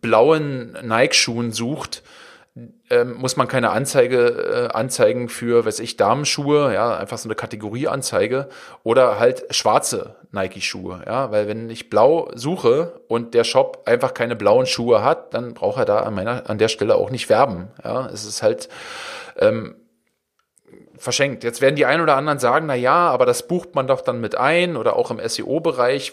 [0.01, 2.03] blauen Nike-Schuhen sucht,
[2.91, 7.37] ähm, muss man keine Anzeige äh, anzeigen für, weiß ich, Damenschuhe, ja, einfach so eine
[7.37, 8.49] Kategorieanzeige
[8.83, 14.37] oder halt schwarze Nike-Schuhe, ja, weil wenn ich blau suche und der Shop einfach keine
[14.37, 17.69] blauen Schuhe hat, dann braucht er da an meiner, an der Stelle auch nicht werben,
[17.85, 18.69] ja, es ist halt,
[19.39, 19.77] ähm,
[20.97, 21.45] verschenkt.
[21.45, 24.21] Jetzt werden die ein oder anderen sagen, na ja, aber das bucht man doch dann
[24.21, 26.13] mit ein oder auch im SEO-Bereich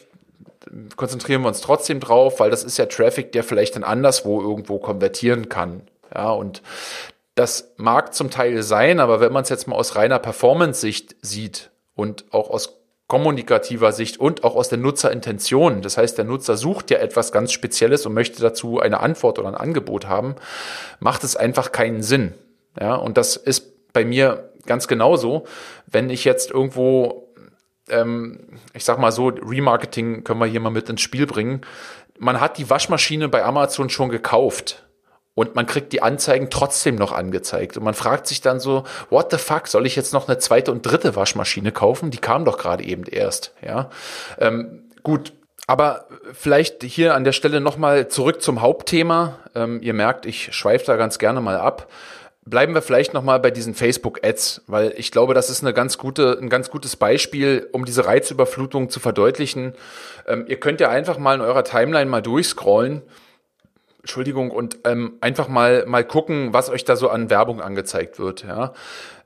[0.95, 4.79] konzentrieren wir uns trotzdem drauf, weil das ist ja Traffic, der vielleicht dann anderswo irgendwo
[4.79, 5.83] konvertieren kann.
[6.13, 6.61] Ja, und
[7.37, 11.69] das mag zum Teil sein, aber wenn man es jetzt mal aus reiner Performance-Sicht sieht
[11.93, 16.89] und auch aus kommunikativer Sicht und auch aus der Nutzerintention, das heißt, der Nutzer sucht
[16.89, 20.35] ja etwas ganz Spezielles und möchte dazu eine Antwort oder ein Angebot haben,
[20.99, 22.33] macht es einfach keinen Sinn.
[22.79, 25.45] Ja, und das ist bei mir ganz genauso.
[25.85, 27.31] Wenn ich jetzt irgendwo,
[27.87, 31.61] ähm, ich sag mal so, Remarketing können wir hier mal mit ins Spiel bringen.
[32.17, 34.86] Man hat die Waschmaschine bei Amazon schon gekauft
[35.37, 37.77] und man kriegt die Anzeigen trotzdem noch angezeigt.
[37.77, 40.71] Und man fragt sich dann so, what the fuck, soll ich jetzt noch eine zweite
[40.71, 42.09] und dritte Waschmaschine kaufen?
[42.09, 43.53] Die kam doch gerade eben erst.
[43.63, 43.91] Ja,
[44.39, 45.33] ähm, gut.
[45.67, 49.37] Aber vielleicht hier an der Stelle nochmal zurück zum Hauptthema.
[49.53, 51.87] Ähm, ihr merkt, ich schweife da ganz gerne mal ab.
[52.43, 56.35] Bleiben wir vielleicht nochmal bei diesen Facebook-Ads, weil ich glaube, das ist eine ganz gute,
[56.41, 59.75] ein ganz gutes Beispiel, um diese Reizüberflutung zu verdeutlichen.
[60.25, 63.03] Ähm, ihr könnt ja einfach mal in eurer Timeline mal durchscrollen
[64.07, 68.45] Entschuldigung, und ähm, einfach mal, mal gucken, was euch da so an Werbung angezeigt wird.
[68.45, 68.71] Ja.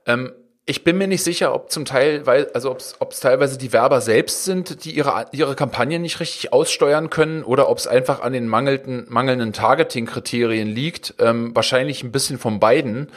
[0.06, 0.32] Ähm,
[0.66, 4.00] ich bin mir nicht sicher, ob zum Teil, weil, also ob es teilweise die Werber
[4.00, 8.32] selbst sind, die ihre, ihre Kampagne nicht richtig aussteuern können oder ob es einfach an
[8.32, 11.14] den mangelnden, mangelnden Targeting-Kriterien liegt.
[11.20, 13.12] Ähm, wahrscheinlich ein bisschen von beiden.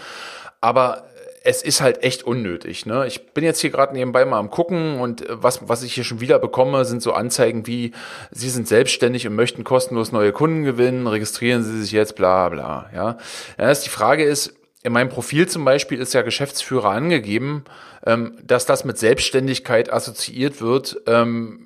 [0.62, 1.08] Aber
[1.46, 2.88] es ist halt echt unnötig.
[2.88, 3.06] Ne?
[3.06, 6.04] Ich bin jetzt hier gerade nebenbei mal am gucken und äh, was, was ich hier
[6.04, 7.92] schon wieder bekomme, sind so Anzeigen wie,
[8.32, 12.90] Sie sind selbstständig und möchten kostenlos neue Kunden gewinnen, registrieren Sie sich jetzt, bla bla.
[12.94, 13.18] Ja,
[13.60, 17.64] ja die Frage ist, in meinem Profil zum Beispiel ist ja Geschäftsführer angegeben,
[18.06, 20.98] ähm, dass das mit Selbstständigkeit assoziiert wird.
[21.06, 21.65] Ähm,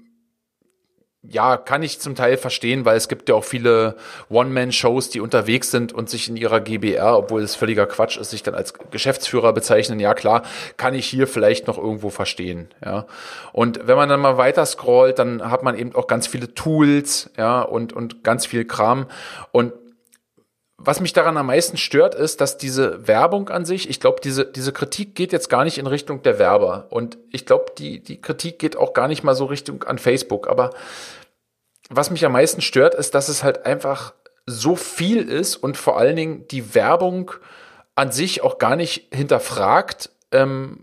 [1.31, 3.95] ja, kann ich zum Teil verstehen, weil es gibt ja auch viele
[4.29, 8.43] One-Man-Shows, die unterwegs sind und sich in ihrer GBR, obwohl es völliger Quatsch ist, sich
[8.43, 9.99] dann als Geschäftsführer bezeichnen.
[9.99, 10.43] Ja, klar,
[10.77, 12.69] kann ich hier vielleicht noch irgendwo verstehen.
[12.83, 13.05] Ja,
[13.53, 17.29] und wenn man dann mal weiter scrollt, dann hat man eben auch ganz viele Tools,
[17.37, 19.05] ja, und, und ganz viel Kram.
[19.51, 19.73] Und
[20.81, 24.45] was mich daran am meisten stört, ist, dass diese Werbung an sich, ich glaube, diese,
[24.45, 26.87] diese Kritik geht jetzt gar nicht in Richtung der Werber.
[26.89, 30.47] Und ich glaube, die, die Kritik geht auch gar nicht mal so Richtung an Facebook.
[30.47, 30.71] Aber
[31.89, 34.13] was mich am meisten stört, ist, dass es halt einfach
[34.45, 37.31] so viel ist und vor allen Dingen die Werbung
[37.95, 40.79] an sich auch gar nicht hinterfragt, ähm,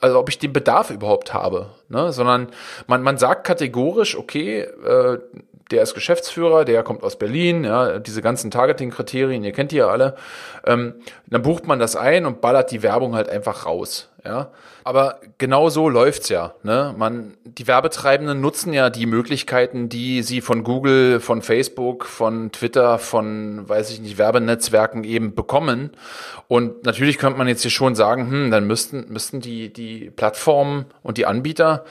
[0.00, 2.12] also ob ich den Bedarf überhaupt habe, ne?
[2.12, 2.50] sondern
[2.86, 5.18] man, man sagt kategorisch, okay, äh,
[5.70, 9.88] der ist Geschäftsführer, der kommt aus Berlin, ja, diese ganzen Targeting-Kriterien, ihr kennt die ja
[9.88, 10.16] alle.
[10.66, 10.94] Ähm,
[11.26, 14.08] dann bucht man das ein und ballert die Werbung halt einfach raus.
[14.22, 14.50] Ja,
[14.84, 16.54] aber genau so läuft's ja.
[16.62, 16.94] Ne?
[16.98, 22.98] Man, die Werbetreibenden nutzen ja die Möglichkeiten, die sie von Google, von Facebook, von Twitter,
[22.98, 25.92] von, weiß ich nicht, Werbenetzwerken eben bekommen.
[26.48, 30.84] Und natürlich könnte man jetzt hier schon sagen, hm, dann müssten, müssten die, die Plattformen
[31.02, 31.84] und die Anbieter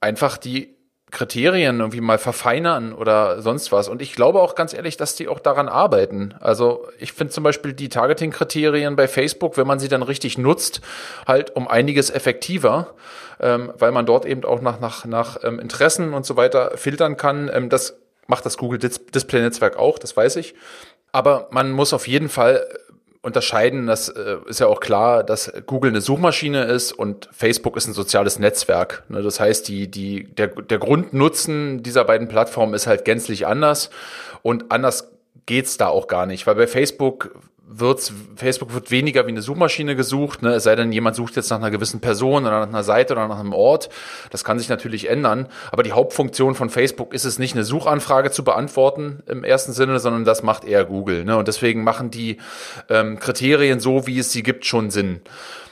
[0.00, 0.71] einfach die
[1.12, 3.88] Kriterien irgendwie mal verfeinern oder sonst was.
[3.88, 6.34] Und ich glaube auch ganz ehrlich, dass die auch daran arbeiten.
[6.40, 10.80] Also ich finde zum Beispiel die Targeting-Kriterien bei Facebook, wenn man sie dann richtig nutzt,
[11.26, 12.94] halt um einiges effektiver,
[13.40, 17.18] ähm, weil man dort eben auch nach, nach, nach ähm, Interessen und so weiter filtern
[17.18, 17.50] kann.
[17.52, 20.54] Ähm, das macht das Google Display-Netzwerk auch, das weiß ich.
[21.12, 22.66] Aber man muss auf jeden Fall
[23.22, 27.86] unterscheiden, das äh, ist ja auch klar, dass Google eine Suchmaschine ist und Facebook ist
[27.86, 29.04] ein soziales Netzwerk.
[29.08, 29.22] Ne?
[29.22, 33.90] Das heißt, die, die, der, der Grundnutzen dieser beiden Plattformen ist halt gänzlich anders
[34.42, 35.12] und anders
[35.46, 37.34] geht's da auch gar nicht, weil bei Facebook
[37.78, 40.54] wird Facebook wird weniger wie eine Suchmaschine gesucht, ne?
[40.54, 43.28] es sei denn, jemand sucht jetzt nach einer gewissen Person oder nach einer Seite oder
[43.28, 43.88] nach einem Ort.
[44.30, 45.48] Das kann sich natürlich ändern.
[45.70, 49.98] Aber die Hauptfunktion von Facebook ist es nicht, eine Suchanfrage zu beantworten im ersten Sinne,
[50.00, 51.24] sondern das macht eher Google.
[51.24, 51.36] Ne?
[51.36, 52.38] Und deswegen machen die
[52.88, 55.20] ähm, Kriterien so, wie es sie gibt, schon Sinn.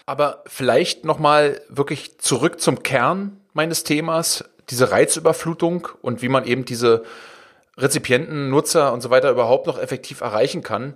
[0.07, 6.65] Aber vielleicht nochmal wirklich zurück zum Kern meines Themas, diese Reizüberflutung und wie man eben
[6.65, 7.03] diese
[7.77, 10.95] Rezipienten, Nutzer und so weiter überhaupt noch effektiv erreichen kann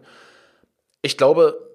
[1.05, 1.71] ich glaube,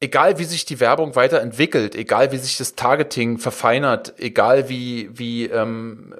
[0.00, 5.44] egal wie sich die Werbung weiterentwickelt, egal wie sich das Targeting verfeinert, egal wie, wie,
[5.44, 6.14] ähm,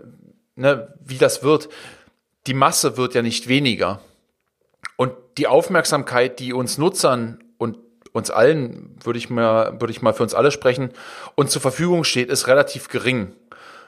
[0.54, 1.70] ne, wie das wird,
[2.46, 4.00] die Masse wird ja nicht weniger.
[4.96, 7.78] Und die Aufmerksamkeit, die uns Nutzern und
[8.12, 10.90] uns allen, würde ich mal, würde ich mal für uns alle sprechen,
[11.34, 13.32] uns zur Verfügung steht, ist relativ gering.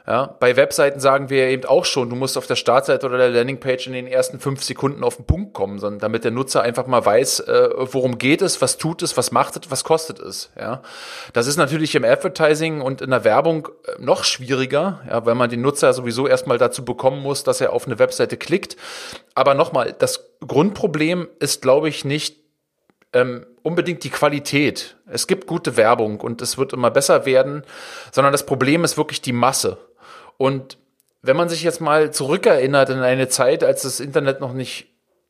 [0.06, 3.28] Ja, bei Webseiten sagen wir eben auch schon, du musst auf der Startseite oder der
[3.30, 6.86] Landingpage in den ersten fünf Sekunden auf den Punkt kommen, sondern damit der Nutzer einfach
[6.86, 10.50] mal weiß, äh, worum geht es, was tut es, was macht es, was kostet es.
[10.58, 10.82] Ja,
[11.32, 15.50] das ist natürlich im Advertising und in der Werbung äh, noch schwieriger, ja, weil man
[15.50, 18.76] den Nutzer sowieso erstmal dazu bekommen muss, dass er auf eine Webseite klickt.
[19.34, 22.40] Aber nochmal, das Grundproblem ist, glaube ich, nicht
[23.12, 24.96] ähm, unbedingt die Qualität.
[25.06, 27.64] Es gibt gute Werbung und es wird immer besser werden,
[28.12, 29.78] sondern das Problem ist wirklich die Masse.
[30.40, 30.78] Und
[31.20, 34.86] wenn man sich jetzt mal zurückerinnert in eine Zeit, als das Internet noch nicht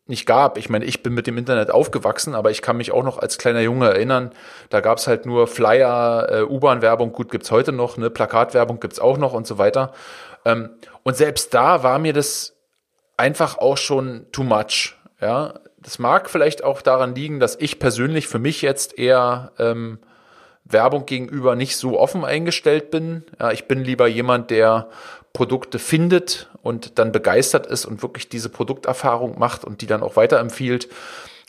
[0.07, 0.59] nicht gab.
[0.59, 3.39] Ich meine, ich bin mit dem Internet aufgewachsen, aber ich kann mich auch noch als
[3.39, 4.33] kleiner Junge erinnern,
[4.69, 8.99] da gab es halt nur Flyer, äh, U-Bahn-Werbung, gut gibt's heute noch, ne, Plakatwerbung gibt's
[8.99, 9.93] auch noch und so weiter.
[10.45, 10.71] Ähm,
[11.05, 12.57] und selbst da war mir das
[13.17, 14.97] einfach auch schon too much.
[15.21, 20.01] Ja, das mag vielleicht auch daran liegen, dass ich persönlich für mich jetzt eher ähm,
[20.71, 23.25] Werbung gegenüber nicht so offen eingestellt bin.
[23.39, 24.89] Ja, ich bin lieber jemand, der
[25.33, 30.17] Produkte findet und dann begeistert ist und wirklich diese Produkterfahrung macht und die dann auch
[30.17, 30.89] weiterempfiehlt.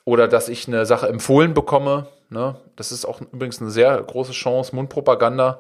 [0.05, 2.07] Oder dass ich eine Sache empfohlen bekomme.
[2.29, 2.55] Ne?
[2.75, 5.59] Das ist auch übrigens eine sehr große Chance, Mundpropaganda.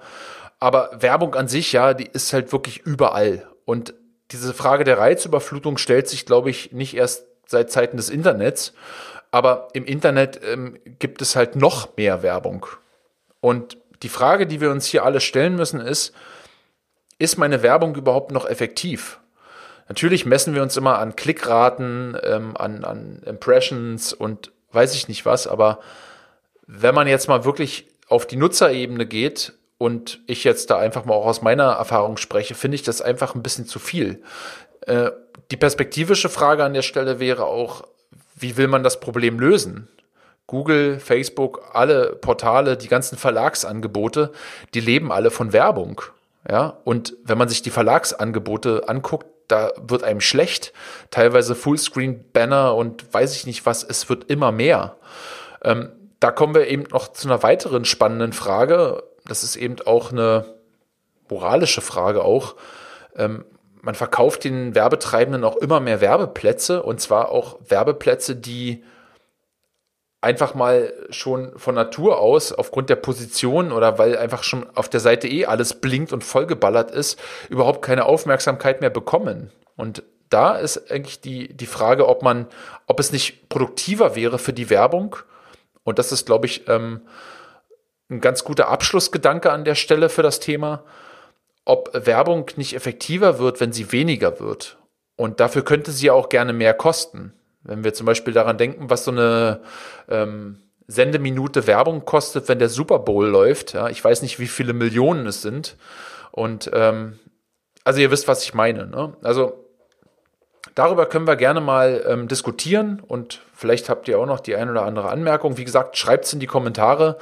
[0.59, 3.47] Aber Werbung an sich, ja, die ist halt wirklich überall.
[3.65, 3.93] Und
[4.31, 8.73] diese Frage der Reizüberflutung stellt sich, glaube ich, nicht erst seit Zeiten des Internets.
[9.31, 12.65] Aber im Internet ähm, gibt es halt noch mehr Werbung.
[13.41, 16.13] Und die Frage, die wir uns hier alle stellen müssen, ist,
[17.19, 19.19] ist meine Werbung überhaupt noch effektiv?
[19.89, 25.25] Natürlich messen wir uns immer an Klickraten, ähm, an, an Impressions und weiß ich nicht
[25.25, 25.79] was, aber
[26.65, 31.13] wenn man jetzt mal wirklich auf die Nutzerebene geht und ich jetzt da einfach mal
[31.13, 34.23] auch aus meiner Erfahrung spreche, finde ich das einfach ein bisschen zu viel.
[34.81, 35.11] Äh,
[35.51, 37.83] die perspektivische Frage an der Stelle wäre auch,
[38.35, 39.89] wie will man das Problem lösen?
[40.51, 44.33] Google, Facebook, alle Portale, die ganzen Verlagsangebote,
[44.73, 46.01] die leben alle von Werbung.
[46.49, 50.73] Ja, und wenn man sich die Verlagsangebote anguckt, da wird einem schlecht.
[51.09, 54.97] Teilweise Fullscreen-Banner und weiß ich nicht was, es wird immer mehr.
[55.63, 59.03] Ähm, da kommen wir eben noch zu einer weiteren spannenden Frage.
[59.25, 60.53] Das ist eben auch eine
[61.29, 62.55] moralische Frage auch.
[63.15, 63.45] Ähm,
[63.81, 68.83] man verkauft den Werbetreibenden auch immer mehr Werbeplätze und zwar auch Werbeplätze, die
[70.21, 74.99] einfach mal schon von Natur aus, aufgrund der Position oder weil einfach schon auf der
[74.99, 79.51] Seite eh alles blinkt und vollgeballert ist, überhaupt keine Aufmerksamkeit mehr bekommen.
[79.75, 82.47] Und da ist eigentlich die, die Frage, ob man,
[82.85, 85.15] ob es nicht produktiver wäre für die Werbung.
[85.83, 87.01] Und das ist, glaube ich, ähm,
[88.09, 90.83] ein ganz guter Abschlussgedanke an der Stelle für das Thema,
[91.65, 94.77] ob Werbung nicht effektiver wird, wenn sie weniger wird.
[95.15, 97.33] Und dafür könnte sie auch gerne mehr kosten.
[97.63, 99.61] Wenn wir zum Beispiel daran denken, was so eine
[100.09, 103.73] ähm, Sendeminute Werbung kostet, wenn der Super Bowl läuft.
[103.73, 105.77] Ja, ich weiß nicht, wie viele Millionen es sind.
[106.31, 107.19] Und ähm,
[107.83, 108.87] also ihr wisst, was ich meine.
[108.87, 109.13] Ne?
[109.21, 109.65] Also
[110.75, 114.69] darüber können wir gerne mal ähm, diskutieren und vielleicht habt ihr auch noch die ein
[114.69, 115.57] oder andere Anmerkung.
[115.57, 117.17] Wie gesagt, schreibt es in die Kommentare.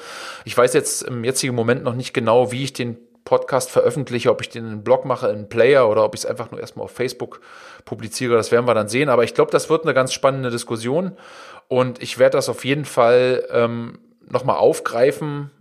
[0.45, 2.97] Ich weiß jetzt im jetzigen Moment noch nicht genau, wie ich den
[3.30, 6.22] Podcast veröffentliche, ob ich den in einen Blog mache, in einen Player oder ob ich
[6.22, 7.42] es einfach nur erstmal auf Facebook
[7.86, 9.08] publiziere, das werden wir dann sehen.
[9.08, 11.12] Aber ich glaube, das wird eine ganz spannende Diskussion
[11.68, 15.52] und ich werde das auf jeden Fall ähm, nochmal aufgreifen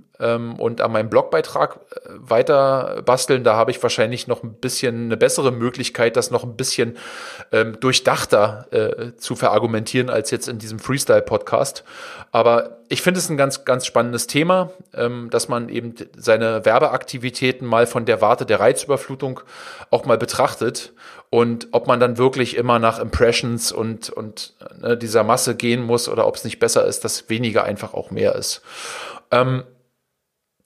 [0.58, 3.44] und an meinem Blogbeitrag äh, weiter basteln.
[3.44, 6.96] Da habe ich wahrscheinlich noch ein bisschen eine bessere Möglichkeit, das noch ein bisschen
[7.52, 11.84] ähm, durchdachter äh, zu verargumentieren als jetzt in diesem Freestyle-Podcast.
[12.32, 17.66] Aber ich finde es ein ganz, ganz spannendes Thema, ähm, dass man eben seine Werbeaktivitäten
[17.66, 19.40] mal von der Warte der Reizüberflutung
[19.90, 20.92] auch mal betrachtet
[21.30, 26.08] und ob man dann wirklich immer nach Impressions und, und ne, dieser Masse gehen muss
[26.08, 28.62] oder ob es nicht besser ist, dass weniger einfach auch mehr ist.
[29.30, 29.64] Ähm,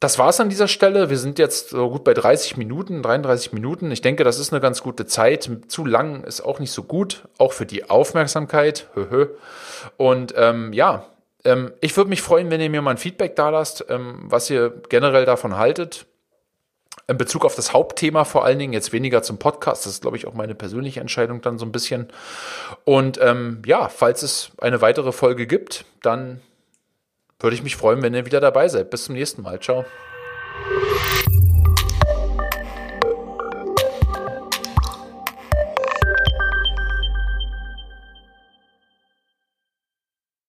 [0.03, 1.11] das war's an dieser Stelle.
[1.11, 3.93] Wir sind jetzt so gut bei 30 Minuten, 33 Minuten.
[3.93, 5.49] Ich denke, das ist eine ganz gute Zeit.
[5.69, 8.89] Zu lang ist auch nicht so gut, auch für die Aufmerksamkeit.
[9.97, 11.07] Und ähm, ja,
[11.45, 14.51] ähm, ich würde mich freuen, wenn ihr mir mal ein Feedback da lasst, ähm, was
[14.51, 16.07] ihr generell davon haltet.
[17.07, 19.87] In Bezug auf das Hauptthema vor allen Dingen, jetzt weniger zum Podcast.
[19.87, 22.09] Das ist, glaube ich, auch meine persönliche Entscheidung dann so ein bisschen.
[22.85, 26.41] Und ähm, ja, falls es eine weitere Folge gibt, dann
[27.43, 28.91] würde ich mich freuen, wenn ihr wieder dabei seid.
[28.91, 29.61] Bis zum nächsten Mal.
[29.61, 29.85] Ciao.